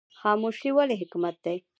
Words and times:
خاموشي 0.19 0.69
ولې 0.77 0.95
حکمت 1.01 1.35
دی؟ 1.45 1.57